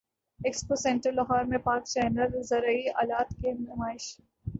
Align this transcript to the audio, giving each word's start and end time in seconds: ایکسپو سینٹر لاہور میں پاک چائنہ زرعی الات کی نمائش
ایکسپو 0.39 0.75
سینٹر 0.75 1.11
لاہور 1.11 1.43
میں 1.43 1.57
پاک 1.57 1.83
چائنہ 1.85 2.27
زرعی 2.49 2.81
الات 2.95 3.29
کی 3.41 3.51
نمائش 3.51 4.15